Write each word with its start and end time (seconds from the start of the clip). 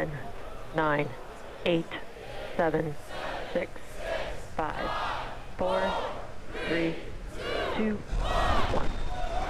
10, 0.00 0.10
9, 0.76 1.08
8, 1.66 1.84
7, 2.56 2.94
6, 3.52 3.70
5, 4.56 4.74
4, 5.58 5.92
3, 6.68 6.94
2, 7.76 7.84
1, 7.84 7.96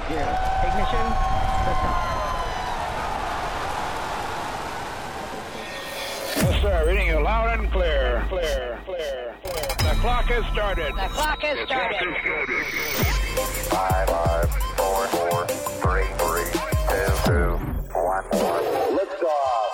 0. 0.08 0.38
Ignition, 0.66 1.06
liftoff. 1.62 2.10
Yes, 6.34 6.62
sir. 6.62 6.85
Reading 6.89 7.07
you 7.07 7.21
loud 7.21 7.61
and 7.61 7.71
clear. 7.71 8.25
Clear, 8.29 8.80
clear, 8.87 9.37
clear. 9.45 9.67
The 9.79 10.01
clock 10.01 10.25
has 10.25 10.45
started. 10.53 10.93
The 10.96 11.09
clock 11.11 11.41
has 11.43 11.69
started. 11.69 12.17
Five, 13.71 14.09
five, 14.09 14.51
four, 14.77 15.07
four, 15.07 15.46
three, 15.46 16.09
three, 16.19 16.51
two, 16.91 17.12
two, 17.25 17.51
one, 17.95 18.25
one. 18.25 18.98
Liftoff. 18.98 19.70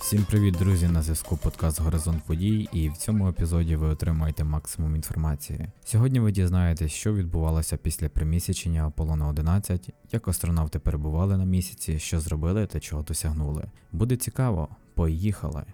Всім 0.00 0.24
привіт, 0.24 0.54
друзі! 0.54 0.88
На 0.88 1.02
зв'язку 1.02 1.36
подкаст 1.36 1.80
Горизонт 1.80 2.24
подій, 2.24 2.68
і 2.72 2.88
в 2.88 2.96
цьому 2.96 3.28
епізоді 3.28 3.76
ви 3.76 3.86
отримаєте 3.86 4.44
максимум 4.44 4.96
інформації. 4.96 5.68
Сьогодні 5.84 6.20
ви 6.20 6.32
дізнаєтесь, 6.32 6.92
що 6.92 7.14
відбувалося 7.14 7.76
після 7.76 8.08
примісячення 8.08 8.86
Аполлона 8.86 9.28
11, 9.28 9.90
як 10.12 10.28
астронавти 10.28 10.78
перебували 10.78 11.36
на 11.36 11.44
місяці, 11.44 11.98
що 11.98 12.20
зробили 12.20 12.66
та 12.66 12.80
чого 12.80 13.02
досягнули. 13.02 13.64
Буде 13.92 14.16
цікаво, 14.16 14.68
поїхали. 14.94 15.64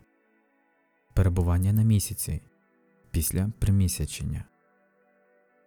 Перебування 1.14 1.72
на 1.72 1.82
місяці 1.82 2.40
після 3.10 3.50
примісячення. 3.58 4.44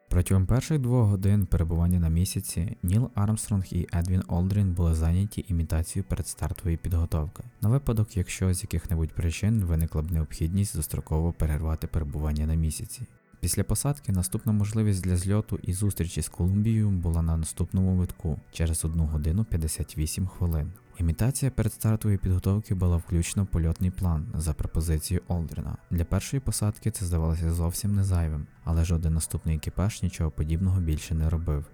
Протягом 0.10 0.46
перших 0.46 0.80
двох 0.80 1.10
годин 1.10 1.46
перебування 1.46 2.00
на 2.00 2.10
місяці 2.10 2.78
Ніл 2.84 3.10
Армстронг 3.16 3.66
і 3.72 3.88
Едвін 3.94 4.24
Олдрін 4.28 4.74
були 4.74 4.96
зайняті 4.96 5.46
імітацією 5.48 6.06
передстартової 6.10 6.78
підготовки, 6.78 7.44
на 7.62 7.70
випадок, 7.70 8.18
якщо 8.18 8.54
з 8.54 8.64
яких-небудь 8.64 9.12
причин 9.12 9.64
виникла 9.64 10.02
б 10.02 10.12
необхідність 10.12 10.76
достроково 10.76 11.34
перервати 11.34 11.88
перебування 11.88 12.46
на 12.46 12.56
місяці. 12.56 13.02
Після 13.40 13.64
посадки 13.64 14.12
наступна 14.12 14.52
можливість 14.52 15.04
для 15.04 15.18
зльоту 15.18 15.60
і 15.64 15.74
зустрічі 15.74 16.22
з 16.22 16.30
Колумбією 16.30 16.90
була 16.90 17.22
на 17.22 17.38
наступному 17.38 17.96
витку 17.96 18.40
через 18.52 18.86
1 18.86 19.00
годину 19.00 19.44
58 19.44 20.28
хвилин. 20.28 20.72
Імітація 21.00 21.52
передстартової 21.52 22.18
підготовки 22.18 22.76
була 22.76 22.98
включена 22.98 23.44
в 23.44 23.48
польотний 23.48 23.92
план 23.92 24.28
за 24.36 24.54
пропозицією 24.54 25.24
Олдріна. 25.28 25.78
Для 25.92 26.06
першої 26.06 26.42
посадки 26.42 26.92
це 26.92 27.06
здавалося 27.06 27.52
зовсім 27.52 27.96
не 27.96 28.04
зайвим, 28.04 28.48
але 28.64 28.86
жоден 28.86 29.14
наступний 29.14 29.56
екіпаж 29.56 30.04
нічого 30.04 30.32
подібного 30.32 30.80
більше 30.80 31.16
не 31.16 31.30
робив. 31.30 31.66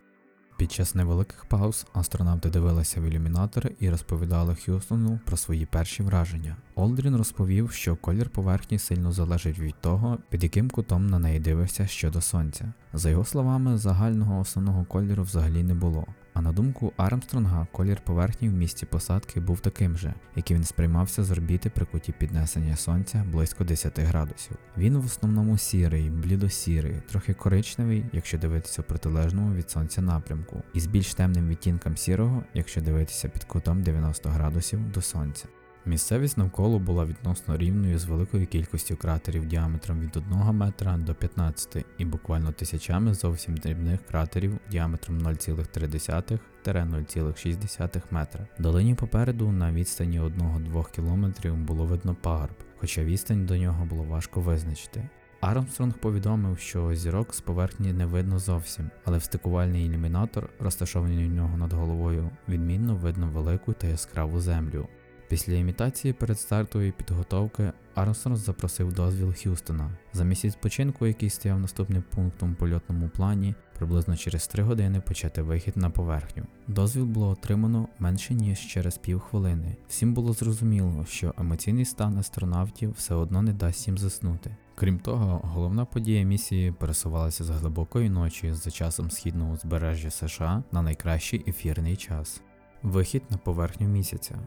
Під 0.58 0.72
час 0.72 0.96
невеликих 0.96 1.46
пауз 1.46 1.86
астронавти 1.94 2.50
дивилися 2.50 3.02
в 3.02 3.04
ілюмінатори 3.04 3.76
і 3.80 3.90
розповідали 3.90 4.56
Х'юстону 4.56 5.20
про 5.26 5.38
свої 5.38 5.66
перші 5.66 6.04
враження. 6.04 6.56
Олдрін 6.76 7.16
розповів, 7.16 7.72
що 7.72 7.96
колір 7.96 8.30
поверхні 8.30 8.80
сильно 8.80 9.12
залежить 9.12 9.60
від 9.60 9.76
того, 9.82 10.18
під 10.30 10.44
яким 10.44 10.70
кутом 10.70 11.08
на 11.08 11.20
неї 11.20 11.40
дивився 11.40 11.88
щодо 11.88 12.22
сонця. 12.22 12.74
За 12.94 13.10
його 13.10 13.26
словами, 13.26 13.78
загального 13.78 14.40
основного 14.40 14.86
кольору 14.86 15.24
взагалі 15.24 15.64
не 15.64 15.74
було. 15.74 16.06
А 16.34 16.42
на 16.42 16.52
думку 16.52 16.94
Армстронга, 16.98 17.67
колір 17.72 18.02
поверхні 18.06 18.50
в 18.50 18.53
місці 18.53 18.86
посадки 18.86 19.39
був 19.39 19.59
таким 19.59 19.98
же, 19.98 20.14
який 20.36 20.58
він 20.58 20.64
сприймався 20.64 21.23
з 21.23 21.31
орбіти 21.31 21.70
при 21.70 21.86
куті 21.86 22.12
піднесення 22.12 22.76
сонця 22.76 23.26
близько 23.31 23.64
10 23.64 24.00
градусів. 24.00 24.58
Він 24.78 24.98
в 24.98 25.06
основному 25.06 25.58
сірий, 25.58 26.09
блідосірий, 26.09 27.02
трохи 27.09 27.34
коричневий, 27.34 28.06
якщо 28.14 28.38
дивитися 28.38 28.81
в 28.81 28.86
протилежному 28.86 29.56
від 29.56 29.70
сонця 29.70 30.02
напрямку, 30.02 30.64
і 30.73 30.80
з 30.80 30.86
більш 30.88 31.14
темним 31.14 31.48
відтінком 31.48 31.98
сірого, 31.98 32.44
якщо 32.54 32.81
дивитися 32.81 33.30
під 33.30 33.44
кутом 33.44 33.84
90 33.84 34.30
градусів 34.30 34.92
до 34.92 35.02
сонця. 35.02 35.45
Місцевість 35.86 36.38
навколо 36.38 36.80
була 36.80 37.06
відносно 37.06 37.58
рівною 37.58 37.99
з 37.99 38.05
великою 38.05 38.48
кількістю 38.48 38.98
кратерів 38.98 39.45
діаметром 39.45 39.99
від 39.99 40.17
1 40.17 40.55
метра 40.55 40.98
до 40.98 41.16
15 41.16 41.86
і 41.98 42.05
буквально 42.05 42.52
тисячами 42.52 43.14
зовсім 43.14 43.58
дрібних 43.58 44.02
кратерів 44.02 44.60
діаметром 44.71 45.20
0,3-0,6 45.20 48.02
метра. 48.11 48.48
Долині 48.60 48.95
попереду 48.95 49.52
на 49.52 49.71
відстані 49.71 50.21
1-2 50.21 50.92
кілометрів 50.92 51.58
було 51.58 51.86
видно 51.86 52.15
пагорб, 52.15 52.55
хоча 52.77 53.04
відстань 53.04 53.45
до 53.45 53.58
нього 53.58 53.86
було 53.86 54.04
важко 54.04 54.42
визначити. 54.42 55.10
Армстронг 55.42 55.94
повідомив, 55.94 56.60
що 56.60 56.95
зірок 56.95 57.33
з 57.33 57.42
поверхні 57.42 57.94
не 57.94 58.05
видно 58.05 58.39
зовсім, 58.39 58.89
але 59.05 59.17
встикувальний 59.17 59.86
ілюмінатор, 59.86 60.50
розташований 60.60 61.26
у 61.26 61.30
нього 61.30 61.58
над 61.58 61.73
головою, 61.73 62.30
відмінно 62.50 62.95
видно 62.95 63.27
велику 63.27 63.73
та 63.73 63.88
яскраву 63.88 64.39
землю. 64.39 64.88
Після 65.33 65.54
імітації 65.54 66.14
передстартової 66.14 66.92
підготовки 66.92 67.71
Армстронг 67.95 68.38
запросив 68.38 68.94
дозвіл 68.94 69.33
Х'юстона. 69.33 69.92
За 70.14 70.23
місяць 70.23 70.55
починку, 70.55 71.08
який 71.08 71.30
стояв 71.30 71.60
наступним 71.60 72.04
пунктом 72.16 72.52
у 72.52 72.55
польотному 72.55 73.10
плані, 73.10 73.55
приблизно 73.77 74.17
через 74.17 74.48
3 74.48 74.64
години 74.64 75.02
почати 75.02 75.42
вихід 75.42 75.77
на 75.77 75.89
поверхню. 75.89 76.44
Дозвіл 76.67 77.05
було 77.05 77.30
отримано 77.30 77.88
менше 77.99 78.33
ніж 78.33 78.60
через 78.60 78.98
півхвилини. 78.98 79.76
Всім 79.88 80.14
було 80.14 80.33
зрозуміло, 80.33 81.05
що 81.10 81.33
емоційний 81.38 81.86
стан 81.86 82.17
астронавтів 82.17 82.92
все 82.92 83.15
одно 83.15 83.42
не 83.42 83.54
дасть 83.54 83.88
їм 83.88 83.98
заснути. 83.98 84.55
Крім 84.76 85.00
того, 85.00 85.42
головна 85.44 85.86
подія 85.86 86.23
місії 86.23 86.71
пересувалася 86.71 87.44
з 87.44 87.50
глибокої 87.50 88.10
ночі 88.10 88.54
за 88.54 88.71
часом 88.71 89.11
східного 89.11 89.54
узбережжя 89.54 90.11
США 90.11 90.64
на 90.71 90.82
найкращий 90.82 91.44
ефірний 91.48 91.95
час. 91.95 92.42
Вихід 92.83 93.23
на 93.30 93.38
поверхню 93.38 93.88
місяця. 93.88 94.39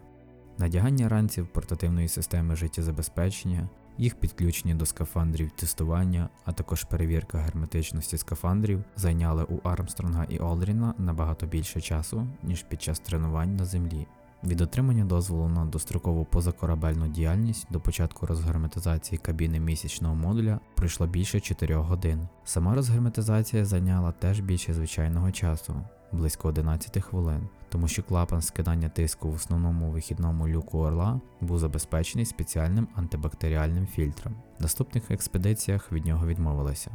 Надягання 0.58 1.08
ранців 1.08 1.46
портативної 1.46 2.08
системи 2.08 2.56
життєзабезпечення, 2.56 3.68
їх 3.98 4.14
підключення 4.14 4.74
до 4.74 4.86
скафандрів 4.86 5.50
тестування, 5.50 6.28
а 6.44 6.52
також 6.52 6.84
перевірка 6.84 7.38
герметичності 7.38 8.18
скафандрів 8.18 8.84
зайняли 8.96 9.44
у 9.44 9.68
Армстронга 9.68 10.24
і 10.24 10.38
Олдріна 10.38 10.94
набагато 10.98 11.46
більше 11.46 11.80
часу, 11.80 12.26
ніж 12.42 12.62
під 12.62 12.82
час 12.82 12.98
тренувань 12.98 13.56
на 13.56 13.64
землі. 13.64 14.06
Від 14.44 14.60
отримання 14.60 15.04
дозволу 15.04 15.48
на 15.48 15.64
дострокову 15.64 16.24
позакорабельну 16.24 17.08
діяльність 17.08 17.66
до 17.70 17.80
початку 17.80 18.26
розгерметизації 18.26 19.18
кабіни 19.18 19.60
місячного 19.60 20.14
модуля 20.14 20.60
пройшло 20.74 21.06
більше 21.06 21.40
4 21.40 21.74
годин. 21.74 22.28
Сама 22.44 22.74
розгерметизація 22.74 23.64
зайняла 23.64 24.12
теж 24.12 24.40
більше 24.40 24.74
звичайного 24.74 25.32
часу 25.32 25.84
близько 26.12 26.48
11 26.48 27.04
хвилин, 27.04 27.48
тому 27.68 27.88
що 27.88 28.02
клапан 28.02 28.42
скидання 28.42 28.88
тиску 28.88 29.28
в 29.28 29.34
основному 29.34 29.90
вихідному 29.90 30.48
люку 30.48 30.78
орла 30.78 31.20
був 31.40 31.58
забезпечений 31.58 32.26
спеціальним 32.26 32.88
антибактеріальним 32.94 33.86
фільтром. 33.86 34.34
В 34.58 34.62
наступних 34.62 35.10
експедиціях 35.10 35.92
від 35.92 36.06
нього 36.06 36.26
відмовилися. 36.26 36.90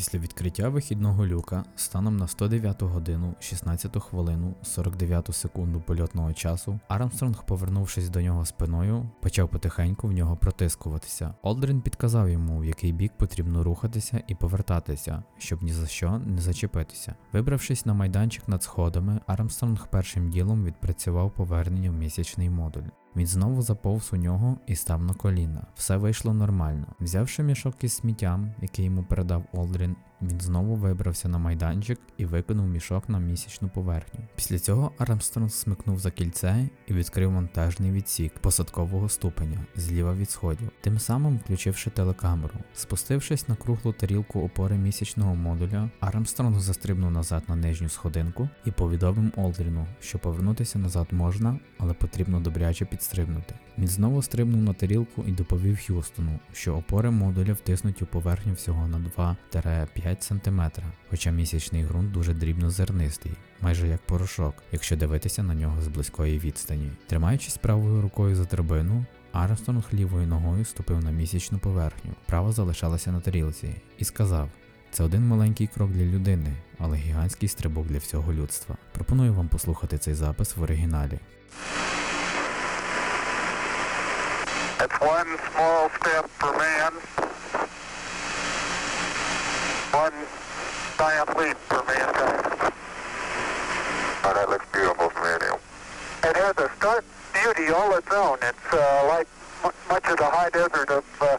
Після 0.00 0.18
відкриття 0.18 0.68
вихідного 0.68 1.26
люка 1.26 1.64
станом 1.76 2.16
на 2.16 2.28
109 2.28 2.82
годину, 2.82 3.34
16 3.40 4.02
хвилину, 4.02 4.54
49 4.62 5.34
секунду 5.34 5.80
польотного 5.80 6.32
часу, 6.32 6.80
Армстронг, 6.88 7.44
повернувшись 7.44 8.08
до 8.08 8.20
нього 8.22 8.46
спиною, 8.46 9.08
почав 9.20 9.48
потихеньку 9.48 10.08
в 10.08 10.12
нього 10.12 10.36
протискуватися. 10.36 11.34
Олдрін 11.42 11.80
підказав 11.80 12.30
йому, 12.30 12.60
в 12.60 12.64
який 12.64 12.92
бік 12.92 13.12
потрібно 13.16 13.64
рухатися 13.64 14.22
і 14.26 14.34
повертатися, 14.34 15.22
щоб 15.38 15.62
ні 15.62 15.72
за 15.72 15.86
що 15.86 16.18
не 16.18 16.40
зачепитися. 16.40 17.14
Вибравшись 17.32 17.86
на 17.86 17.94
майданчик 17.94 18.48
над 18.48 18.62
сходами, 18.62 19.20
Армстронг 19.26 19.86
першим 19.86 20.30
ділом 20.30 20.64
відпрацював 20.64 21.30
повернення 21.30 21.90
в 21.90 21.94
місячний 21.94 22.50
модуль. 22.50 22.99
Він 23.16 23.26
знову 23.26 23.62
заповз 23.62 24.12
у 24.12 24.16
нього 24.16 24.58
і 24.66 24.76
став 24.76 25.02
на 25.02 25.14
коліна. 25.14 25.66
Все 25.74 25.96
вийшло 25.96 26.34
нормально. 26.34 26.86
Взявши 27.00 27.42
мішок 27.42 27.84
із 27.84 27.92
сміттям, 27.92 28.54
який 28.62 28.84
йому 28.84 29.02
передав 29.02 29.44
Олдрін, 29.52 29.96
він 30.22 30.40
знову 30.40 30.76
вибрався 30.76 31.28
на 31.28 31.38
майданчик 31.38 31.98
і 32.16 32.24
викинув 32.24 32.66
мішок 32.66 33.08
на 33.08 33.18
місячну 33.18 33.68
поверхню. 33.68 34.20
Після 34.36 34.58
цього 34.58 34.92
Армстронг 34.98 35.50
смикнув 35.50 35.98
за 35.98 36.10
кільце 36.10 36.68
і 36.86 36.92
відкрив 36.92 37.30
монтажний 37.30 37.90
відсік 37.90 38.38
посадкового 38.38 39.08
ступеня 39.08 39.58
зліва 39.76 40.14
від 40.14 40.30
сходів, 40.30 40.70
тим 40.80 40.98
самим 40.98 41.36
включивши 41.36 41.90
телекамеру. 41.90 42.54
Спустившись 42.74 43.48
на 43.48 43.54
круглу 43.54 43.92
тарілку 43.92 44.40
опори 44.40 44.76
місячного 44.76 45.34
модуля, 45.34 45.90
Армстронг 46.00 46.60
застрибнув 46.60 47.10
назад 47.10 47.42
на 47.48 47.56
нижню 47.56 47.88
сходинку 47.88 48.48
і 48.64 48.70
повідомив 48.70 49.32
Олдріну, 49.36 49.86
що 50.00 50.18
повернутися 50.18 50.78
назад 50.78 51.06
можна, 51.10 51.58
але 51.78 51.94
потрібно 51.94 52.40
добряче 52.40 52.84
підстрибнути. 52.84 53.54
Він 53.78 53.88
знову 53.88 54.22
стрибнув 54.22 54.62
на 54.62 54.72
тарілку 54.72 55.24
і 55.26 55.32
доповів 55.32 55.78
Х'юстону, 55.78 56.38
що 56.52 56.76
опори 56.76 57.10
модуля 57.10 57.52
втиснуті 57.52 58.04
у 58.04 58.06
поверхню 58.06 58.52
всього 58.52 58.88
на 58.88 58.98
2-5 59.52 60.20
см, 60.20 60.82
хоча 61.10 61.30
місячний 61.30 61.84
ґрунт 61.84 62.12
дуже 62.12 62.34
дрібнозернистий, 62.34 63.32
майже 63.60 63.88
як 63.88 64.00
порошок, 64.00 64.54
якщо 64.72 64.96
дивитися 64.96 65.42
на 65.42 65.54
нього 65.54 65.82
з 65.82 65.88
близької 65.88 66.38
відстані. 66.38 66.90
Тримаючись 67.06 67.56
правою 67.56 68.02
рукою 68.02 68.36
за 68.36 68.44
драбину, 68.44 69.04
Армстронг 69.32 69.84
лівою 69.94 70.26
ногою 70.26 70.64
ступив 70.64 71.04
на 71.04 71.10
місячну 71.10 71.58
поверхню, 71.58 72.10
права 72.26 72.52
залишалася 72.52 73.12
на 73.12 73.20
тарілці, 73.20 73.74
і 73.98 74.04
сказав: 74.04 74.50
це 74.90 75.04
один 75.04 75.26
маленький 75.26 75.66
крок 75.66 75.90
для 75.90 76.04
людини, 76.04 76.56
але 76.78 76.96
гігантський 76.96 77.48
стрибок 77.48 77.86
для 77.86 77.98
всього 77.98 78.32
людства. 78.32 78.76
Пропоную 78.92 79.34
вам 79.34 79.48
послухати 79.48 79.98
цей 79.98 80.14
запис 80.14 80.56
в 80.56 80.62
оригіналі. 80.62 81.18
It's 84.82 84.98
one 84.98 85.36
small 85.52 85.90
step 86.00 86.24
for 86.38 86.56
man, 86.56 86.92
one 89.92 90.12
giant 90.96 91.36
leap 91.36 91.56
for 91.68 91.84
mankind. 91.84 92.72
Oh, 94.24 94.32
that 94.34 94.48
looks 94.48 94.64
beautiful 94.72 95.10
from 95.10 95.22
here, 95.24 95.58
It 96.24 96.36
has 96.36 96.56
a 96.56 96.70
stark 96.78 97.04
beauty 97.34 97.70
all 97.70 97.94
its 97.94 98.10
own. 98.10 98.38
It's 98.40 98.72
uh, 98.72 99.04
like 99.06 99.28
mu- 99.62 99.70
much 99.90 100.06
of 100.06 100.16
the 100.16 100.24
high 100.24 100.48
desert 100.48 100.88
of 100.88 101.04
uh, 101.20 101.36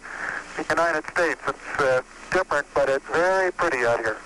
the 0.57 0.65
United 0.69 1.03
States. 1.09 1.41
It's 1.47 1.79
uh, 1.79 2.01
different, 2.31 2.67
but 2.75 2.89
it's 2.89 3.07
very 3.07 3.51
pretty 3.51 3.87
out 3.87 4.01
here. 4.01 4.17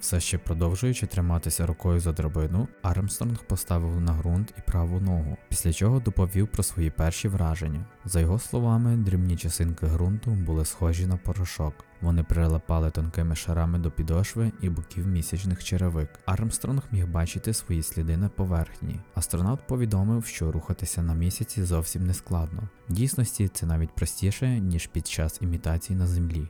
Все 0.00 0.20
ще 0.20 0.38
продовжуючи 0.38 1.06
триматися 1.06 1.66
рукою 1.66 2.00
за 2.00 2.12
драбину, 2.12 2.68
Армстронг 2.82 3.44
поставив 3.44 4.00
на 4.00 4.12
ґрунт 4.12 4.54
і 4.58 4.60
праву 4.60 5.00
ногу, 5.00 5.36
після 5.48 5.72
чого 5.72 6.00
доповів 6.00 6.48
про 6.48 6.62
свої 6.62 6.90
перші 6.90 7.28
враження. 7.28 7.84
За 8.04 8.20
його 8.20 8.38
словами, 8.38 8.96
дрібні 8.96 9.36
частинки 9.36 9.86
ґрунту 9.86 10.30
були 10.30 10.64
схожі 10.64 11.06
на 11.06 11.16
порошок. 11.16 11.74
Вони 12.00 12.22
прилипали 12.22 12.90
тонкими 12.90 13.36
шарами 13.36 13.78
до 13.78 13.90
підошви 13.90 14.52
і 14.60 14.68
боків 14.68 15.06
місячних 15.06 15.64
черевик. 15.64 16.08
Армстронг 16.26 16.82
міг 16.90 17.06
бачити 17.06 17.54
свої 17.54 17.82
сліди 17.82 18.16
на 18.16 18.28
поверхні. 18.28 19.00
Астронавт 19.14 19.66
повідомив, 19.66 20.26
що 20.26 20.52
рухатися 20.52 21.02
на 21.02 21.14
місяці 21.14 21.62
зовсім 21.62 22.06
не 22.06 22.14
складно. 22.14 22.68
В 22.88 22.92
дійсності 22.92 23.48
це 23.48 23.66
навіть 23.66 23.94
простіше, 23.94 24.60
ніж 24.60 24.86
під 24.86 25.06
час 25.06 25.38
імітації 25.42 25.98
на 25.98 26.06
землі. 26.06 26.48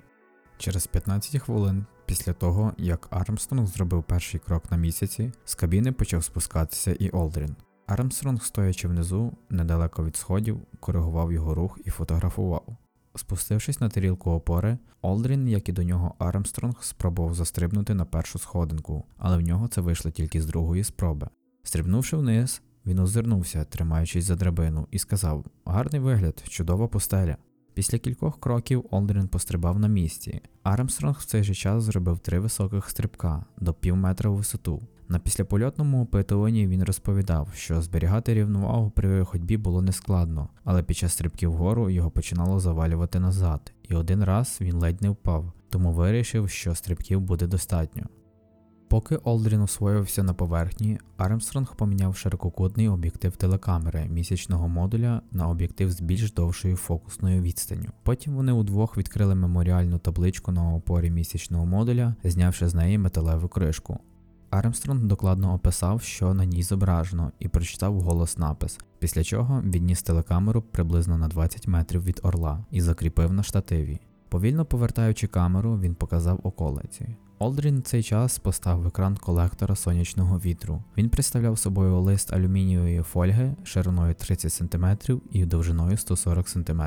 Через 0.59 0.87
15 0.87 1.43
хвилин 1.43 1.87
після 2.11 2.33
того, 2.33 2.73
як 2.79 3.09
Армстронг 3.11 3.67
зробив 3.67 4.05
перший 4.05 4.41
крок 4.41 4.71
на 4.71 4.77
місяці, 4.77 5.33
з 5.45 5.55
кабіни 5.55 5.93
почав 5.93 6.25
спускатися 6.25 6.93
і 6.93 7.11
Олдрін. 7.11 7.57
Армстронг, 7.87 8.43
стоячи 8.43 8.89
внизу, 8.89 9.33
недалеко 9.51 10.05
від 10.05 10.17
сходів, 10.17 10.61
коригував 10.81 11.33
його 11.33 11.55
рух 11.55 11.79
і 11.85 11.91
фотографував. 11.91 12.77
Спустившись 13.15 13.81
на 13.81 13.89
тарілку 13.89 14.31
опори, 14.31 14.79
Олдрін, 15.03 15.49
як 15.49 15.69
і 15.69 15.73
до 15.73 15.83
нього 15.83 16.15
Армстронг, 16.19 16.75
спробував 16.81 17.35
застрибнути 17.35 17.95
на 17.95 18.05
першу 18.05 18.39
сходинку, 18.39 19.05
але 19.19 19.37
в 19.37 19.41
нього 19.41 19.69
це 19.69 19.81
вийшло 19.81 20.11
тільки 20.11 20.43
з 20.43 20.47
другої 20.47 20.85
спроби. 20.85 21.29
Стрибнувши 21.63 22.17
вниз, 22.17 22.63
він 22.87 22.99
озирнувся, 22.99 23.65
тримаючись 23.65 24.25
за 24.25 24.37
драбину, 24.37 24.87
і 24.91 24.99
сказав: 24.99 25.45
Гарний 25.65 26.01
вигляд, 26.01 26.45
чудова 26.49 26.89
постеля. 26.89 27.37
Після 27.81 27.99
кількох 27.99 28.41
кроків 28.41 28.85
Олдрін 28.91 29.29
пострибав 29.29 29.79
на 29.79 29.89
місці. 29.89 30.41
Армстронг 30.63 31.19
в 31.21 31.25
цей 31.25 31.43
же 31.43 31.55
час 31.55 31.83
зробив 31.83 32.19
три 32.19 32.41
високих 32.41 32.91
стрибка 32.91 33.45
до 33.61 33.73
пів 33.73 33.97
метра 33.97 34.31
у 34.31 34.35
висоту. 34.35 34.83
На 35.09 35.19
післяпольотному 35.19 36.03
опитуванні 36.03 36.67
він 36.67 36.85
розповідав, 36.85 37.49
що 37.55 37.83
зберігати 37.83 38.35
рівновагу 38.35 38.91
при 38.91 39.25
ходьбі 39.25 39.57
було 39.57 39.83
нескладно, 39.83 40.49
але 40.65 40.83
під 40.83 40.97
час 40.97 41.13
стрибків 41.13 41.53
вгору 41.53 41.91
його 41.91 42.11
починало 42.11 42.61
завалювати 42.61 43.21
назад, 43.21 43.73
і 43.89 43.95
один 43.95 44.25
раз 44.25 44.59
він 44.61 44.77
ледь 44.77 45.03
не 45.03 45.11
впав, 45.11 45.53
тому 45.71 45.93
вирішив, 45.93 46.51
що 46.51 46.75
стрибків 46.75 47.21
буде 47.21 47.47
достатньо. 47.47 48.03
Поки 48.91 49.17
Олдрін 49.17 49.61
освоївся 49.61 50.23
на 50.23 50.35
поверхні, 50.35 50.99
Армстронг 51.17 51.75
поміняв 51.75 52.17
ширококутний 52.17 52.89
об'єктив 52.89 53.37
телекамери 53.37 54.09
місячного 54.09 54.69
модуля 54.69 55.23
на 55.33 55.49
об'єктив 55.49 55.93
з 55.93 56.01
більш 56.01 56.33
довшою 56.33 56.77
фокусною 56.77 57.43
відстанню. 57.43 57.89
Потім 58.03 58.35
вони 58.35 58.53
удвох 58.53 58.99
відкрили 58.99 59.35
меморіальну 59.35 59.99
табличку 59.99 60.53
на 60.53 60.75
опорі 60.75 61.11
місячного 61.11 61.67
модуля, 61.67 62.15
знявши 62.25 62.69
з 62.69 62.75
неї 62.75 62.99
металеву 62.99 63.49
кришку. 63.49 63.99
Армстронг 64.51 65.03
докладно 65.05 65.55
описав, 65.55 66.03
що 66.03 66.35
на 66.35 66.45
ній 66.45 66.63
зображено, 66.63 67.33
і 67.39 67.49
прочитав 67.49 68.01
голос 68.01 68.39
напис, 68.39 68.79
після 68.99 69.25
чого 69.25 69.63
відніс 69.63 70.03
телекамеру 70.03 70.63
приблизно 70.63 71.19
на 71.19 71.29
20 71.29 71.69
метрів 71.69 72.05
від 72.05 72.21
орла 72.23 72.65
і 72.71 72.81
закріпив 72.81 73.33
на 73.33 73.43
штативі. 73.43 74.01
Повільно 74.29 74.65
повертаючи 74.65 75.27
камеру, 75.27 75.79
він 75.79 75.95
показав 75.95 76.41
околиці. 76.43 77.17
Олдрін 77.43 77.83
цей 77.83 78.03
час 78.03 78.39
поставив 78.39 78.87
екран 78.87 79.17
колектора 79.17 79.77
сонячного 79.77 80.39
вітру. 80.39 80.83
Він 80.97 81.09
представляв 81.09 81.59
собою 81.59 82.01
лист 82.01 82.33
алюмінієвої 82.33 83.03
фольги 83.03 83.57
шириною 83.65 84.15
30 84.15 84.53
см 84.53 84.87
і 85.31 85.45
довжиною 85.45 85.97
140 85.97 86.49
см, 86.49 86.83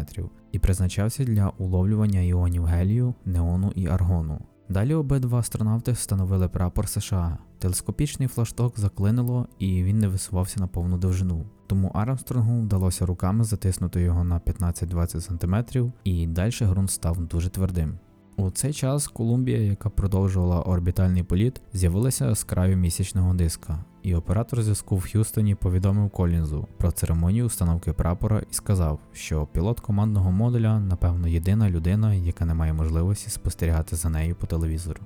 і 0.52 0.60
призначався 0.60 1.24
для 1.24 1.50
уловлювання 1.58 2.22
іонів 2.22 2.66
гелію, 2.66 3.14
неону 3.26 3.72
і 3.76 3.88
аргону. 3.88 4.42
Далі 4.70 4.94
обидва 4.94 5.40
астронавти 5.40 5.92
встановили 5.92 6.48
прапор 6.48 6.88
США. 6.88 7.38
Телескопічний 7.60 8.28
флашток 8.28 8.80
заклинило 8.80 9.48
і 9.60 9.84
він 9.84 10.00
не 10.00 10.08
висувався 10.08 10.60
на 10.60 10.68
повну 10.68 10.98
довжину. 10.98 11.46
Тому 11.68 11.88
Армстронгу 11.88 12.62
вдалося 12.62 13.06
руками 13.06 13.44
затиснути 13.44 14.02
його 14.02 14.24
на 14.24 14.40
15-20 14.40 15.22
см, 15.22 15.92
і 16.04 16.28
далі 16.28 16.52
ґрунт 16.62 16.92
став 16.92 17.26
дуже 17.26 17.50
твердим. 17.50 17.98
У 18.38 18.50
цей 18.50 18.74
час 18.74 19.08
Колумбія, 19.08 19.62
яка 19.62 19.90
продовжувала 19.90 20.62
орбітальний 20.62 21.24
політ, 21.24 21.62
з'явилася 21.74 22.36
з 22.36 22.44
краю 22.44 22.78
місячного 22.78 23.34
диска, 23.34 23.86
і 24.04 24.16
оператор 24.16 24.62
зв'язку 24.62 24.96
в 24.96 25.02
Х'юстоні 25.02 25.56
повідомив 25.56 26.10
Колінзу 26.10 26.68
про 26.78 26.92
церемонію 26.92 27.46
установки 27.46 27.94
прапора 27.94 28.42
і 28.52 28.54
сказав, 28.54 29.00
що 29.14 29.46
пілот 29.46 29.80
командного 29.80 30.32
модуля, 30.32 30.80
напевно, 30.80 31.28
єдина 31.28 31.70
людина, 31.70 32.14
яка 32.14 32.46
не 32.46 32.54
має 32.54 32.74
можливості 32.74 33.30
спостерігати 33.30 33.96
за 33.96 34.10
нею 34.10 34.36
по 34.36 34.48
телевізору. 34.48 35.02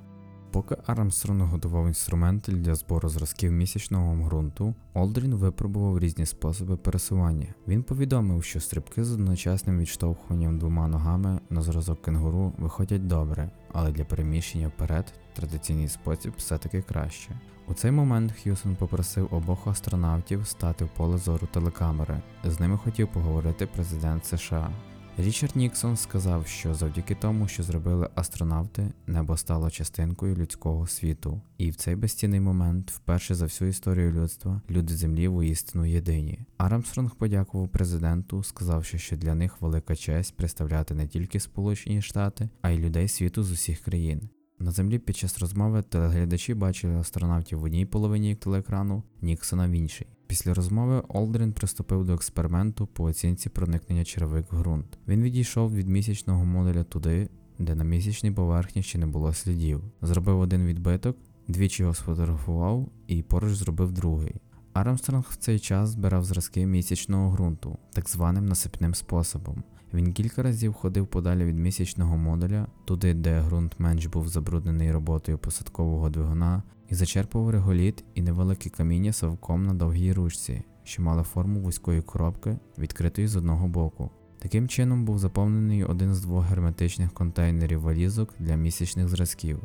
Поки 0.50 0.76
Армстронг 0.86 1.44
готував 1.44 1.86
інструменти 1.86 2.52
для 2.52 2.74
збору 2.74 3.08
зразків 3.08 3.52
місячного 3.52 4.14
ґрунту, 4.14 4.74
Олдрін 4.94 5.34
випробував 5.34 5.98
різні 5.98 6.26
способи 6.26 6.76
пересування. 6.76 7.46
Він 7.68 7.82
повідомив, 7.82 8.44
що 8.44 8.60
стрибки 8.60 9.04
з 9.04 9.12
одночасним 9.12 9.78
відштовхуванням 9.78 10.58
двома 10.58 10.88
ногами 10.88 11.40
на 11.50 11.62
зразок 11.62 12.02
кенгуру 12.02 12.52
виходять 12.58 13.06
добре, 13.06 13.50
але 13.72 13.90
для 13.90 14.04
переміщення 14.04 14.68
вперед 14.68 15.12
традиційний 15.36 15.88
спосіб 15.88 16.32
все-таки 16.36 16.82
краще. 16.82 17.40
У 17.68 17.74
цей 17.74 17.90
момент 17.90 18.32
Х'юсон 18.32 18.76
попросив 18.76 19.28
обох 19.30 19.66
астронавтів 19.66 20.46
стати 20.46 20.84
в 20.84 20.88
поле 20.88 21.18
зору 21.18 21.48
телекамери. 21.52 22.20
З 22.44 22.60
ними 22.60 22.76
хотів 22.76 23.08
поговорити 23.08 23.66
президент 23.66 24.26
США. 24.26 24.70
Річард 25.20 25.56
Ніксон 25.56 25.96
сказав, 25.96 26.46
що 26.46 26.74
завдяки 26.74 27.14
тому, 27.14 27.48
що 27.48 27.62
зробили 27.62 28.08
астронавти, 28.14 28.92
небо 29.06 29.36
стало 29.36 29.70
частинкою 29.70 30.36
людського 30.36 30.86
світу, 30.86 31.40
і 31.58 31.70
в 31.70 31.76
цей 31.76 31.96
безцінний 31.96 32.40
момент, 32.40 32.90
вперше 32.90 33.34
за 33.34 33.44
всю 33.44 33.70
історію 33.70 34.12
людства, 34.12 34.62
люди 34.70 34.96
землі 34.96 35.28
воістину 35.28 35.86
єдині. 35.86 36.40
Армстронг 36.58 37.14
подякував 37.14 37.68
президенту, 37.68 38.42
сказавши, 38.42 38.98
що 38.98 39.16
для 39.16 39.34
них 39.34 39.60
велика 39.60 39.96
честь 39.96 40.36
представляти 40.36 40.94
не 40.94 41.06
тільки 41.06 41.40
Сполучені 41.40 42.02
Штати, 42.02 42.48
а 42.62 42.70
й 42.70 42.78
людей 42.78 43.08
світу 43.08 43.42
з 43.42 43.52
усіх 43.52 43.80
країн. 43.80 44.28
На 44.60 44.70
землі 44.70 44.98
під 44.98 45.16
час 45.16 45.38
розмови 45.38 45.82
телеглядачі 45.82 46.54
бачили 46.54 46.96
астронавтів 46.96 47.60
в 47.60 47.62
одній 47.62 47.86
половині 47.86 48.34
телеекрану, 48.34 49.02
Ніксона 49.22 49.68
в 49.68 49.70
іншій. 49.70 50.06
Після 50.26 50.54
розмови 50.54 51.02
Олдрін 51.08 51.52
приступив 51.52 52.04
до 52.04 52.14
експерименту 52.14 52.86
по 52.86 53.04
оцінці 53.04 53.48
проникнення 53.48 54.04
черевик 54.04 54.52
в 54.52 54.56
ґрунт. 54.56 54.98
Він 55.08 55.22
відійшов 55.22 55.74
від 55.74 55.88
місячного 55.88 56.44
модуля 56.44 56.84
туди, 56.84 57.28
де 57.58 57.74
на 57.74 57.84
місячній 57.84 58.30
поверхні 58.30 58.82
ще 58.82 58.98
не 58.98 59.06
було 59.06 59.34
слідів. 59.34 59.82
Зробив 60.02 60.40
один 60.40 60.66
відбиток, 60.66 61.16
двічі 61.48 61.82
його 61.82 61.94
сфотографував 61.94 62.88
і 63.06 63.22
поруч 63.22 63.52
зробив 63.52 63.92
другий. 63.92 64.34
Армстронг 64.72 65.26
в 65.30 65.36
цей 65.36 65.58
час 65.58 65.90
збирав 65.90 66.24
зразки 66.24 66.66
місячного 66.66 67.30
ґрунту, 67.30 67.78
так 67.92 68.08
званим 68.08 68.46
насипним 68.46 68.94
способом. 68.94 69.62
Він 69.94 70.12
кілька 70.12 70.42
разів 70.42 70.72
ходив 70.72 71.06
подалі 71.06 71.44
від 71.44 71.58
місячного 71.58 72.16
модуля, 72.16 72.66
туди, 72.84 73.14
де 73.14 73.40
ґрунт 73.40 73.80
менш 73.80 74.06
був 74.06 74.28
забруднений 74.28 74.92
роботою 74.92 75.38
посадкового 75.38 76.10
двигуна, 76.10 76.62
і 76.88 76.94
зачерпував 76.94 77.50
реголіт 77.50 78.04
і 78.14 78.22
невелике 78.22 78.70
каміння 78.70 79.12
совком 79.12 79.66
на 79.66 79.74
довгій 79.74 80.12
ручці, 80.12 80.62
що 80.84 81.02
мали 81.02 81.22
форму 81.22 81.60
вузької 81.60 82.02
коробки, 82.02 82.58
відкритої 82.78 83.28
з 83.28 83.36
одного 83.36 83.68
боку. 83.68 84.10
Таким 84.38 84.68
чином 84.68 85.04
був 85.04 85.18
заповнений 85.18 85.84
один 85.84 86.14
з 86.14 86.20
двох 86.20 86.44
герметичних 86.44 87.12
контейнерів 87.12 87.80
валізок 87.80 88.34
для 88.38 88.56
місячних 88.56 89.08
зразків. 89.08 89.58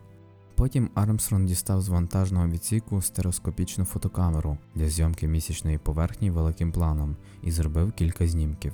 Потім 0.56 0.90
Армстронг 0.96 1.46
дістав 1.46 1.82
з 1.82 1.90
вантажного 1.90 2.48
відсіку 2.48 3.02
стереоскопічну 3.02 3.86
фотокамеру 3.86 4.58
для 4.76 4.90
зйомки 4.90 5.28
місячної 5.28 5.78
поверхні 5.78 6.32
великим 6.32 6.72
планом 6.72 7.16
і 7.44 7.52
зробив 7.52 7.92
кілька 7.92 8.28
знімків. 8.28 8.74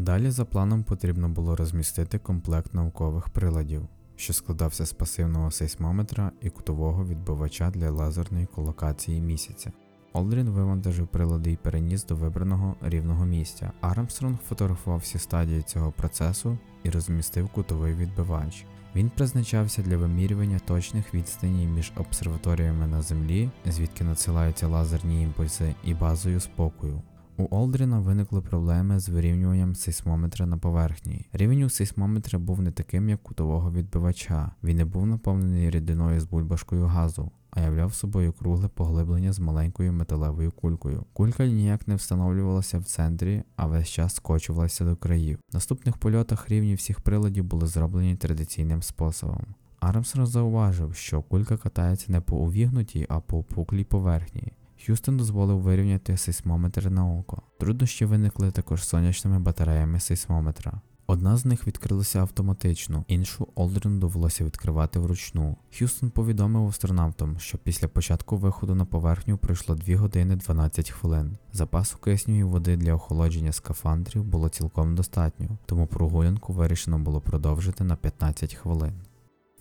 Далі 0.00 0.30
за 0.30 0.44
планом 0.44 0.82
потрібно 0.82 1.28
було 1.28 1.56
розмістити 1.56 2.18
комплект 2.18 2.74
наукових 2.74 3.28
приладів, 3.28 3.88
що 4.16 4.32
складався 4.32 4.86
з 4.86 4.92
пасивного 4.92 5.50
сейсмометра 5.50 6.32
і 6.40 6.50
кутового 6.50 7.04
відбивача 7.04 7.70
для 7.70 7.90
лазерної 7.90 8.46
колокації 8.46 9.20
місяця. 9.20 9.72
Олдрін 10.12 10.50
вивантажив 10.50 11.08
прилади 11.08 11.52
і 11.52 11.56
переніс 11.56 12.04
до 12.04 12.16
вибраного 12.16 12.76
рівного 12.82 13.26
місця. 13.26 13.72
Армстронг 13.80 14.38
фотографував 14.48 14.98
всі 14.98 15.18
стадії 15.18 15.62
цього 15.62 15.92
процесу 15.92 16.58
і 16.82 16.90
розмістив 16.90 17.48
кутовий 17.48 17.94
відбивач. 17.94 18.66
Він 18.94 19.10
призначався 19.10 19.82
для 19.82 19.96
вимірювання 19.96 20.58
точних 20.58 21.14
відстаней 21.14 21.66
між 21.66 21.92
обсерваторіями 21.96 22.86
на 22.86 23.02
Землі, 23.02 23.50
звідки 23.66 24.04
надсилаються 24.04 24.68
лазерні 24.68 25.22
імпульси, 25.22 25.74
і 25.84 25.94
базою 25.94 26.40
спокою. 26.40 27.02
У 27.40 27.48
Олдріна 27.50 28.00
виникли 28.00 28.40
проблеми 28.40 29.00
з 29.00 29.08
вирівнюванням 29.08 29.74
сейсмометра 29.74 30.46
на 30.46 30.58
поверхні. 30.58 31.26
Рівень 31.32 31.62
у 31.62 31.68
сейсмометра 31.68 32.38
був 32.38 32.62
не 32.62 32.70
таким, 32.70 33.08
як 33.08 33.22
кутового 33.22 33.72
відбивача. 33.72 34.50
Він 34.64 34.76
не 34.76 34.84
був 34.84 35.06
наповнений 35.06 35.70
рідиною 35.70 36.20
з 36.20 36.24
бульбашкою 36.24 36.86
газу, 36.86 37.30
а 37.50 37.60
являв 37.60 37.94
собою 37.94 38.32
кругле 38.32 38.68
поглиблення 38.68 39.32
з 39.32 39.38
маленькою 39.38 39.92
металевою 39.92 40.52
кулькою. 40.52 41.04
Кулька 41.12 41.46
ніяк 41.46 41.88
не 41.88 41.94
встановлювалася 41.94 42.78
в 42.78 42.84
центрі, 42.84 43.42
а 43.56 43.66
весь 43.66 43.88
час 43.88 44.14
скочувалася 44.14 44.84
до 44.84 44.96
країв. 44.96 45.38
В 45.50 45.54
наступних 45.54 45.96
польотах 45.96 46.50
рівні 46.50 46.74
всіх 46.74 47.00
приладів 47.00 47.44
були 47.44 47.66
зроблені 47.66 48.16
традиційним 48.16 48.82
способом. 48.82 49.46
Армстронг 49.80 50.26
зауважив, 50.26 50.94
що 50.94 51.22
кулька 51.22 51.56
катається 51.56 52.12
не 52.12 52.20
по 52.20 52.36
увігнутій, 52.36 53.06
а 53.08 53.20
по 53.20 53.38
опуклій 53.38 53.84
поверхні. 53.84 54.52
Х'юстон 54.86 55.16
дозволив 55.16 55.58
вирівняти 55.58 56.16
сейсмометр 56.16 56.90
на 56.90 57.12
око. 57.12 57.42
Труднощі 57.58 58.04
виникли 58.04 58.50
також 58.50 58.84
сонячними 58.84 59.38
батареями 59.38 60.00
сейсмометра. 60.00 60.80
Одна 61.06 61.36
з 61.36 61.44
них 61.44 61.66
відкрилася 61.66 62.20
автоматично, 62.20 63.04
іншу 63.08 63.48
Олдріну 63.54 63.98
довелося 63.98 64.44
відкривати 64.44 64.98
вручну. 64.98 65.56
Х'юстон 65.72 66.10
повідомив 66.10 66.68
астронавтам, 66.68 67.38
що 67.38 67.58
після 67.58 67.88
початку 67.88 68.36
виходу 68.36 68.74
на 68.74 68.84
поверхню 68.84 69.38
пройшло 69.38 69.74
2 69.74 69.96
години 69.96 70.36
12 70.36 70.90
хвилин. 70.90 71.38
Запасу 71.52 71.98
кисню 71.98 72.38
і 72.38 72.42
води 72.42 72.76
для 72.76 72.94
охолодження 72.94 73.52
скафандрів 73.52 74.24
було 74.24 74.48
цілком 74.48 74.94
достатньо, 74.94 75.48
тому 75.66 75.86
прогулянку 75.86 76.52
вирішено 76.52 76.98
було 76.98 77.20
продовжити 77.20 77.84
на 77.84 77.96
15 77.96 78.54
хвилин. 78.54 78.92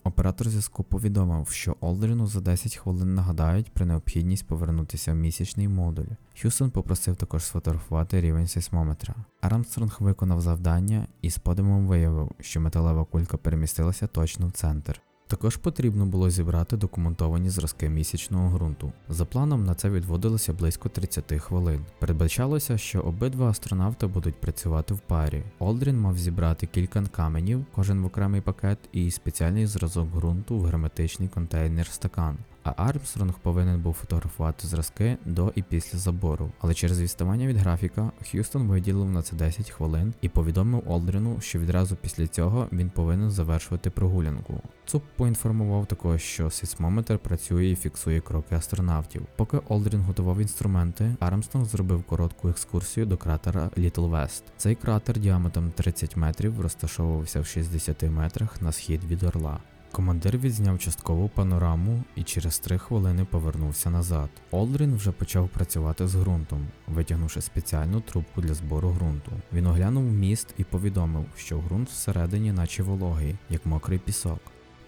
Оператор 0.04 0.50
зв'язку 0.50 0.84
повідомив, 0.84 1.50
що 1.50 1.76
Олдріну 1.80 2.28
за 2.28 2.42
10 2.42 2.76
хвилин 2.76 3.16
нагадають 3.16 3.74
про 3.74 3.86
необхідність 3.86 4.48
повернутися 4.48 5.14
в 5.14 5.16
місячний 5.16 5.68
модуль. 5.68 6.06
Х'юстон 6.42 6.72
попросив 6.72 7.16
також 7.16 7.44
сфотографувати 7.44 8.22
рівень 8.22 8.48
сейсмометра. 8.48 9.16
Армстронг 9.42 9.98
виконав 10.00 10.42
завдання 10.42 11.08
і 11.22 11.30
з 11.30 11.38
подивом 11.38 11.88
виявив, 11.88 12.32
що 12.40 12.62
металева 12.62 13.06
кулька 13.06 13.38
перемістилася 13.38 14.08
точно 14.08 14.48
в 14.48 14.52
центр. 14.52 15.02
Також 15.30 15.58
потрібно 15.58 16.06
було 16.06 16.30
зібрати 16.30 16.78
документовані 16.78 17.50
зразки 17.50 17.90
місячного 17.90 18.50
ґрунту. 18.50 18.92
За 19.10 19.26
планом 19.26 19.66
на 19.66 19.76
це 19.76 19.90
відводилося 19.90 20.54
близько 20.54 20.90
30 20.90 21.34
хвилин. 21.42 21.86
Передбачалося, 22.00 22.78
що 22.78 23.02
обидва 23.02 23.50
астронавти 23.50 24.08
будуть 24.08 24.36
працювати 24.36 24.94
в 24.94 25.00
парі. 25.00 25.44
Олдрін 25.60 26.00
мав 26.00 26.18
зібрати 26.18 26.68
кілька 26.68 27.04
каменів, 27.04 27.66
кожен 27.76 28.02
в 28.02 28.06
окремий 28.06 28.42
пакет, 28.42 28.78
і 28.92 29.12
спеціальний 29.12 29.66
зразок 29.66 30.08
ґрунту 30.16 30.58
в 30.58 30.66
герметичний 30.66 31.30
контейнер-стакан. 31.30 32.36
А 32.64 32.74
Армстронг 32.78 33.34
повинен 33.40 33.82
був 33.82 33.94
фотографувати 33.94 34.68
зразки 34.68 35.18
до 35.26 35.52
і 35.56 35.62
після 35.62 36.00
забору. 36.00 36.52
Але 36.62 36.74
через 36.74 37.02
відставання 37.02 37.48
від 37.48 37.58
графіка 37.58 38.12
Х'юстон 38.22 38.68
виділив 38.68 39.10
на 39.10 39.22
це 39.22 39.36
10 39.36 39.70
хвилин 39.70 40.14
і 40.22 40.30
повідомив 40.30 40.84
Олдріну, 40.86 41.42
що 41.42 41.60
відразу 41.60 41.96
після 41.96 42.28
цього 42.28 42.68
він 42.72 42.90
повинен 42.90 43.32
завершувати 43.32 43.90
прогулянку. 43.90 44.62
ЦУП 44.86 45.04
поінформував 45.16 45.86
також, 45.86 46.22
що 46.22 46.50
сейсмометр 46.50 47.18
працює 47.18 47.66
і 47.66 47.76
фіксує 47.76 48.22
кроки 48.22 48.56
астронавтів. 48.56 49.26
Поки 49.36 49.58
Олдрін 49.68 50.02
готував 50.02 50.40
інструменти, 50.40 51.16
Армстронг 51.20 51.66
зробив 51.66 52.04
коротку 52.04 52.50
екскурсію 52.50 53.06
до 53.06 53.18
кратера 53.18 53.70
Літл 53.78 54.06
Вест. 54.06 54.44
Цей 54.58 54.76
кратер 54.76 55.20
діаметром 55.20 55.72
30 55.72 56.18
метрів 56.18 56.62
розташовувався 56.62 57.42
в 57.42 57.46
60 57.46 58.04
метрах 58.04 58.62
на 58.62 58.72
схід 58.72 59.04
від 59.04 59.24
Орла. 59.24 59.60
Командир 59.92 60.38
відзняв 60.38 60.80
часткову 60.80 61.30
панораму 61.30 62.04
і 62.16 62.24
через 62.24 62.60
три 62.60 62.78
хвилини 62.78 63.26
повернувся 63.26 63.90
назад. 63.90 64.30
Олдрін 64.52 64.96
вже 64.96 65.12
почав 65.12 65.50
працювати 65.50 66.08
з 66.08 66.16
ґрунтом, 66.16 66.68
витягнувши 66.88 67.42
спеціальну 67.42 68.02
трубку 68.02 68.42
для 68.42 68.54
збору 68.54 68.90
ґрунту. 68.90 69.32
Він 69.54 69.68
оглянув 69.68 70.04
вміст 70.04 70.48
і 70.58 70.64
повідомив, 70.64 71.26
що 71.36 71.58
ґрунт 71.58 71.90
всередині, 71.90 72.52
наче 72.52 72.84
вологий, 72.84 73.36
як 73.50 73.66
мокрий 73.66 74.00
пісок. 74.00 74.40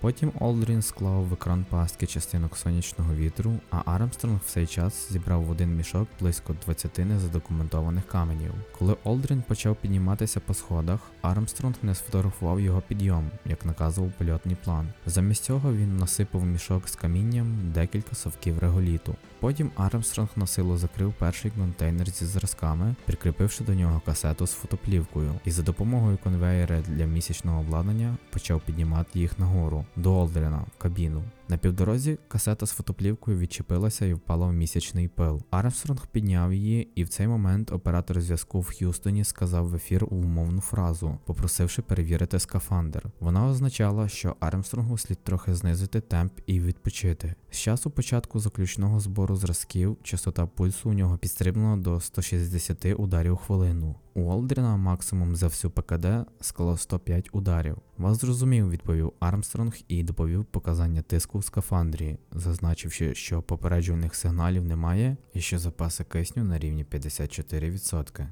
Потім 0.02 0.32
Олдрін 0.40 0.82
склав 0.82 1.28
в 1.28 1.34
екран 1.34 1.66
пастки 1.70 2.08
частинок 2.08 2.58
сонячного 2.58 3.16
вітру, 3.16 3.54
а 3.72 3.82
Армстронг 3.86 4.40
в 4.46 4.50
цей 4.50 4.68
час 4.68 5.12
зібрав 5.12 5.44
в 5.44 5.50
один 5.50 5.76
мішок 5.76 6.08
близько 6.20 6.56
20 6.66 6.98
незадокументованих 6.98 8.08
каменів. 8.08 8.54
Коли 8.80 8.96
Олдрін 9.04 9.44
почав 9.48 9.76
підніматися 9.76 10.40
по 10.40 10.54
сходах, 10.54 11.00
Армстронг 11.22 11.76
не 11.84 11.96
сфотографував 11.96 12.60
його 12.60 12.82
підйом, 12.88 13.32
як 13.46 13.66
наказував 13.66 14.12
польотний 14.18 14.58
план. 14.64 14.88
Замість 15.06 15.44
цього 15.44 15.74
він 15.74 15.98
насипав 15.98 16.46
мішок 16.46 16.90
з 16.90 16.96
камінням 16.96 17.72
декілька 17.74 18.16
совків 18.16 18.60
реголіту. 18.60 19.16
Потім 19.40 19.72
Армстронг 19.76 20.30
насилу 20.36 20.78
закрив 20.78 21.14
перший 21.14 21.52
контейнер 21.52 22.10
зі 22.10 22.26
зразками, 22.26 22.96
прикріпивши 23.06 23.64
до 23.64 23.74
нього 23.74 24.02
касету 24.06 24.48
з 24.48 24.52
фотоплівкою, 24.52 25.34
і 25.46 25.52
за 25.52 25.64
допомогою 25.64 26.18
конвеєра 26.24 26.82
для 26.88 27.06
місячного 27.06 27.60
обладнання 27.60 28.18
почав 28.30 28.62
піднімати 28.62 29.20
їх 29.20 29.40
нагору 29.40 29.86
до 29.96 30.14
Олдрена 30.14 30.58
в 30.58 30.82
кабіну. 30.82 31.24
На 31.52 31.58
півдорозі 31.58 32.18
касета 32.28 32.66
з 32.66 32.72
фотоплівкою 32.72 33.38
відчепилася 33.38 34.06
і 34.06 34.14
впала 34.14 34.48
в 34.48 34.54
місячний 34.54 35.08
пил. 35.08 35.42
Армстронг 35.50 36.08
підняв 36.08 36.54
її, 36.54 36.90
і 36.96 37.04
в 37.04 37.10
цей 37.10 37.28
момент 37.28 37.72
оператор 37.72 38.22
зв'язку 38.22 38.60
в 38.60 38.70
Х'юстоні 38.70 39.24
сказав 39.24 39.68
в 39.70 39.76
ефір 39.76 40.06
умовну 40.10 40.62
фразу, 40.62 41.18
попросивши 41.26 41.82
перевірити 41.82 42.40
скафандр. 42.40 43.04
Вона 43.20 43.48
означала, 43.48 44.08
що 44.08 44.36
Армстронгу 44.40 44.98
слід 44.98 45.24
трохи 45.24 45.56
знизити 45.56 46.02
темп 46.02 46.34
і 46.46 46.60
відпочити. 46.60 47.36
З 47.50 47.58
часу 47.58 47.92
початку 47.92 48.40
заключного 48.40 49.00
збору 49.00 49.36
зразків 49.36 49.98
частота 50.04 50.46
пульсу 50.46 50.90
у 50.90 50.94
нього 50.94 51.18
підстрибнула 51.18 51.78
до 51.78 52.00
160 52.00 52.86
ударів 52.98 53.36
хвилину. 53.36 53.96
У 54.14 54.32
Олдріна 54.32 54.78
максимум 54.78 55.36
за 55.36 55.48
всю 55.48 55.72
ПКД 55.72 56.06
склало 56.42 56.78
105 56.78 57.30
ударів. 57.32 57.78
Вас 57.98 58.22
зрозумів, 58.22 58.70
відповів 58.70 59.14
Армстронг 59.20 59.74
і 59.88 60.04
доповів 60.04 60.46
показання 60.46 61.02
тиску 61.02 61.41
в 61.42 61.44
скафандрі, 61.44 62.18
зазначивши, 62.32 63.16
що 63.16 63.42
попереджувальних 63.42 64.16
сигналів 64.16 64.66
немає 64.66 65.18
і 65.34 65.42
що 65.42 65.60
запаси 65.60 66.04
кисню 66.04 66.44
на 66.44 66.60
рівні 66.60 66.86
54%. 66.86 68.28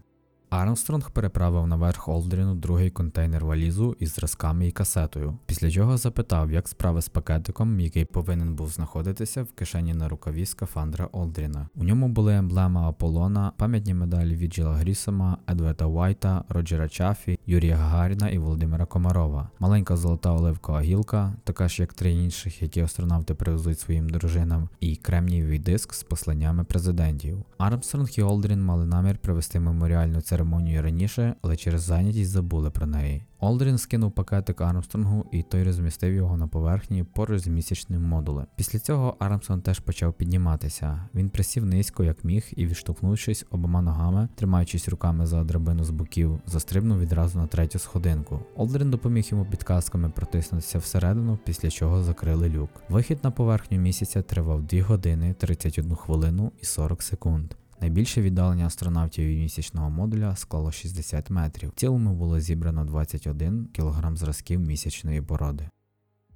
Армстронг 0.49 1.11
переправив 1.11 1.67
наверх 1.67 2.07
Олдріну 2.07 2.55
другий 2.55 2.89
контейнер 2.89 3.45
валізу 3.45 3.95
із 3.99 4.15
зразками 4.15 4.67
і 4.67 4.71
касетою, 4.71 5.37
після 5.45 5.71
чого 5.71 5.97
запитав, 5.97 6.51
як 6.51 6.67
справи 6.67 7.01
з 7.01 7.09
пакетиком, 7.09 7.79
який 7.79 8.05
повинен 8.05 8.55
був 8.55 8.69
знаходитися 8.69 9.43
в 9.43 9.51
кишені 9.51 9.93
на 9.93 10.09
рукаві 10.09 10.45
скафандра 10.45 11.09
Олдріна. 11.11 11.67
У 11.75 11.83
ньому 11.83 12.07
були 12.07 12.35
емблема 12.35 12.89
Аполлона, 12.89 13.51
пам'ятні 13.57 13.93
медалі 13.93 14.35
Віджіла 14.35 14.73
Грісома, 14.73 15.37
Едвета 15.47 15.85
Уайта, 15.85 16.43
Роджера 16.49 16.89
Чафі, 16.89 17.39
Юрія 17.45 17.75
Гагаріна 17.75 18.29
і 18.29 18.37
Володимира 18.37 18.85
Комарова, 18.85 19.49
маленька 19.59 19.97
золота 19.97 20.31
оливкова 20.31 20.81
гілка, 20.81 21.33
така 21.43 21.67
ж 21.67 21.81
як 21.81 21.93
три 21.93 22.11
інших, 22.11 22.61
які 22.61 22.81
астронавти 22.81 23.33
привезуть 23.33 23.79
своїм 23.79 24.09
дружинам, 24.09 24.69
і 24.79 24.95
кремнієвий 24.95 25.59
диск 25.59 25.93
з 25.93 26.03
посланнями 26.03 26.63
президентів. 26.63 27.37
Армстронг 27.57 28.09
і 28.17 28.21
Олдрін 28.21 28.63
мали 28.63 28.85
намір 28.85 29.17
провести 29.17 29.59
меморіальну 29.59 30.21
церемонію 30.39 30.81
раніше, 30.81 31.35
але 31.41 31.55
через 31.55 31.81
зайнятість 31.81 32.31
забули 32.31 32.69
про 32.69 32.87
неї. 32.87 33.23
Олдрін 33.39 33.77
скинув 33.77 34.11
пакетик 34.11 34.61
Армстронгу, 34.61 35.25
і 35.31 35.43
той 35.43 35.63
розмістив 35.63 36.13
його 36.13 36.37
на 36.37 36.47
поверхні 36.47 37.03
поруч 37.03 37.41
з 37.41 37.47
місячним 37.47 38.03
модулем. 38.03 38.45
Після 38.55 38.79
цього 38.79 39.15
Армстронг 39.19 39.61
теж 39.61 39.79
почав 39.79 40.13
підніматися. 40.13 41.07
Він 41.15 41.29
присів 41.29 41.65
низько, 41.65 42.03
як 42.03 42.23
міг, 42.23 42.47
і, 42.55 42.65
відштовхнувшись 42.65 43.45
обома 43.51 43.81
ногами, 43.81 44.27
тримаючись 44.35 44.89
руками 44.89 45.25
за 45.25 45.43
драбину 45.43 45.83
з 45.83 45.89
боків, 45.89 46.39
застрибнув 46.45 46.99
відразу 46.99 47.39
на 47.39 47.47
третю 47.47 47.79
сходинку. 47.79 48.39
Олдрін 48.55 48.91
допоміг 48.91 49.27
йому 49.31 49.45
підказками 49.45 50.09
протиснутися 50.09 50.79
всередину, 50.79 51.39
після 51.45 51.69
чого 51.69 52.03
закрили 52.03 52.49
люк. 52.49 52.69
Вихід 52.89 53.19
на 53.23 53.31
поверхню 53.31 53.77
місяця 53.77 54.21
тривав 54.21 54.63
2 54.63 54.83
години, 54.83 55.35
31 55.39 55.95
хвилину 55.95 56.51
і 56.61 56.65
40 56.65 57.01
секунд. 57.03 57.53
Найбільше 57.81 58.21
віддалення 58.21 58.65
астронавтів 58.65 59.25
від 59.25 59.39
місячного 59.39 59.89
модуля 59.89 60.35
склало 60.35 60.71
60 60.71 61.29
метрів. 61.29 61.69
В 61.69 61.73
цілому 61.73 62.13
було 62.13 62.39
зібрано 62.39 62.85
21 62.85 63.67
кг 63.75 64.15
зразків 64.15 64.59
місячної 64.59 65.21
породи. 65.21 65.69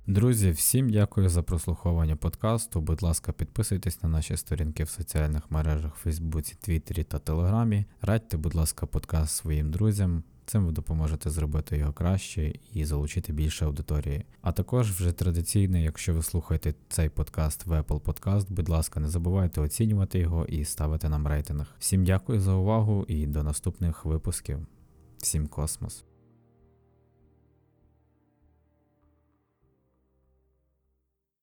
Друзі, 0.08 0.52
всім 0.52 0.90
дякую 0.90 1.30
за 1.30 1.44
прослуховування 1.44 2.16
подкасту. 2.16 2.82
Будь 2.82 3.02
ласка, 3.02 3.32
підписуйтесь 3.32 4.04
на 4.04 4.10
наші 4.10 4.38
сторінки 4.38 4.84
в 4.84 4.90
соціальних 4.90 5.52
мережах 5.52 5.96
Фейсбуці, 5.96 6.56
Твіттері 6.62 7.04
та 7.04 7.20
Телеграмі. 7.20 7.86
Радьте, 8.02 8.38
будь 8.38 8.56
ласка, 8.56 8.86
подкаст 8.86 9.36
своїм 9.36 9.72
друзям. 9.72 10.24
Цим 10.46 10.66
ви 10.66 10.72
допоможете 10.72 11.30
зробити 11.30 11.78
його 11.78 11.94
краще 11.94 12.54
і 12.74 12.86
залучити 12.86 13.34
більше 13.34 13.66
аудиторії. 13.66 14.26
А 14.42 14.52
також 14.52 14.92
вже 14.92 15.12
традиційно, 15.12 15.78
якщо 15.78 16.14
ви 16.14 16.24
слухаєте 16.24 16.74
цей 16.90 17.10
подкаст 17.10 17.66
в 17.66 17.72
Apple 17.72 18.00
Podcast, 18.02 18.46
будь 18.50 18.70
ласка, 18.70 19.00
не 19.00 19.10
забувайте 19.10 19.62
оцінювати 19.62 20.20
його 20.20 20.46
і 20.46 20.66
ставити 20.66 21.10
нам 21.10 21.28
рейтинг. 21.28 21.76
Всім 21.80 22.06
дякую 22.06 22.40
за 22.40 22.54
увагу 22.54 23.06
і 23.08 23.28
до 23.28 23.44
наступних 23.44 24.06
випусків. 24.06 24.60
Всім 25.18 25.48
космос! 25.48 26.13